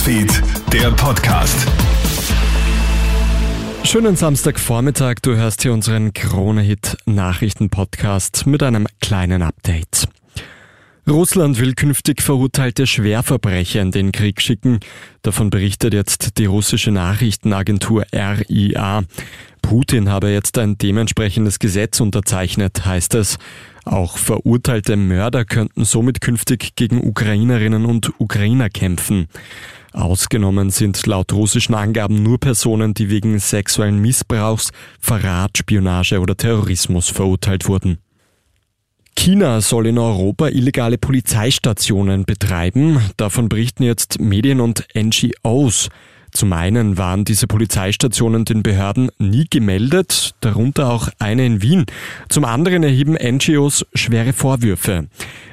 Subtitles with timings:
[0.00, 1.68] Newsfeed, der Podcast.
[3.84, 10.08] Schönen Samstagvormittag, du hörst hier unseren Krone-Hit Nachrichten-Podcast mit einem kleinen Update.
[11.06, 14.80] Russland will künftig verurteilte Schwerverbrecher in den Krieg schicken.
[15.20, 19.02] Davon berichtet jetzt die russische Nachrichtenagentur RIA.
[19.60, 23.36] Putin habe jetzt ein dementsprechendes Gesetz unterzeichnet, heißt es.
[23.84, 29.28] Auch verurteilte Mörder könnten somit künftig gegen Ukrainerinnen und Ukrainer kämpfen.
[29.92, 37.08] Ausgenommen sind laut russischen Angaben nur Personen, die wegen sexuellen Missbrauchs, Verrat, Spionage oder Terrorismus
[37.08, 37.98] verurteilt wurden.
[39.16, 43.00] China soll in Europa illegale Polizeistationen betreiben.
[43.16, 45.90] Davon berichten jetzt Medien und NGOs.
[46.32, 51.86] Zum einen waren diese Polizeistationen den Behörden nie gemeldet, darunter auch eine in Wien.
[52.28, 55.08] Zum anderen erheben NGOs schwere Vorwürfe.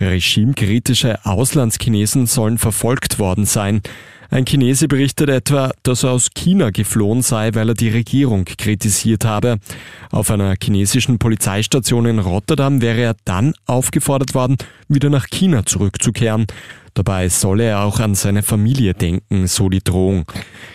[0.00, 3.82] Regimekritische Auslandschinesen sollen verfolgt worden sein.
[4.32, 9.26] Ein Chinese berichtet etwa, dass er aus China geflohen sei, weil er die Regierung kritisiert
[9.26, 9.58] habe.
[10.10, 14.56] Auf einer chinesischen Polizeistation in Rotterdam wäre er dann aufgefordert worden,
[14.88, 16.46] wieder nach China zurückzukehren.
[16.94, 20.24] Dabei solle er auch an seine Familie denken, so die Drohung.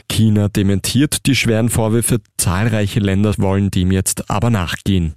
[0.08, 5.16] China dementiert die schweren Vorwürfe, zahlreiche Länder wollen dem jetzt aber nachgehen.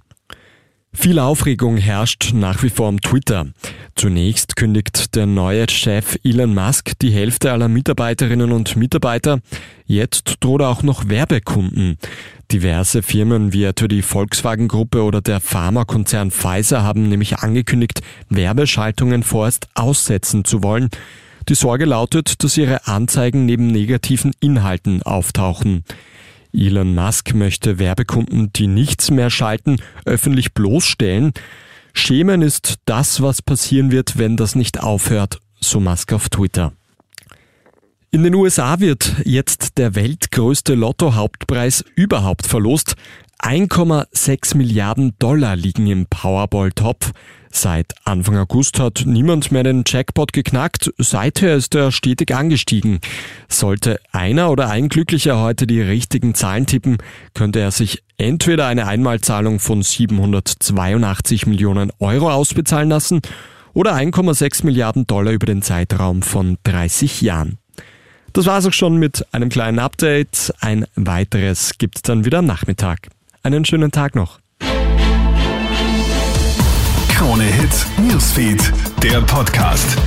[0.93, 3.47] Viel Aufregung herrscht nach wie vor am Twitter.
[3.95, 9.39] Zunächst kündigt der neue Chef Elon Musk die Hälfte aller Mitarbeiterinnen und Mitarbeiter.
[9.85, 11.97] Jetzt droht auch noch Werbekunden.
[12.51, 19.69] Diverse Firmen wie etwa die Volkswagen-Gruppe oder der Pharmakonzern Pfizer haben nämlich angekündigt, Werbeschaltungen vorerst
[19.73, 20.89] aussetzen zu wollen.
[21.47, 25.85] Die Sorge lautet, dass ihre Anzeigen neben negativen Inhalten auftauchen.
[26.53, 31.33] Elon Musk möchte Werbekunden, die nichts mehr schalten, öffentlich bloßstellen.
[31.93, 36.73] Schämen ist das, was passieren wird, wenn das nicht aufhört, so Musk auf Twitter.
[38.13, 42.95] In den USA wird jetzt der weltgrößte Lotto-Hauptpreis überhaupt verlost.
[43.41, 47.11] 1,6 Milliarden Dollar liegen im Powerball-Topf.
[47.49, 50.93] Seit Anfang August hat niemand mehr den Jackpot geknackt.
[50.99, 52.99] Seither ist er stetig angestiegen.
[53.49, 56.99] Sollte einer oder ein Glücklicher heute die richtigen Zahlen tippen,
[57.33, 63.21] könnte er sich entweder eine Einmalzahlung von 782 Millionen Euro ausbezahlen lassen
[63.73, 67.57] oder 1,6 Milliarden Dollar über den Zeitraum von 30 Jahren.
[68.33, 70.53] Das war's auch schon mit einem kleinen Update.
[70.59, 73.09] Ein weiteres gibt's dann wieder am Nachmittag.
[73.43, 74.39] Einen schönen Tag noch.
[77.09, 78.71] Krone Hits, Newsfeed,
[79.01, 79.97] der Podcast.